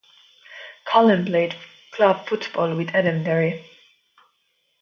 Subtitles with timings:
[0.85, 1.55] Cullen played
[1.91, 3.63] club football with Edenderry.